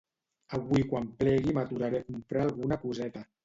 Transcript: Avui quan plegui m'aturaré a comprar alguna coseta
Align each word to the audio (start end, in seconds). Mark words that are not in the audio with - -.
Avui 0.57 0.85
quan 0.93 1.05
plegui 1.21 1.55
m'aturaré 1.59 2.03
a 2.03 2.09
comprar 2.11 2.49
alguna 2.51 2.83
coseta 2.89 3.27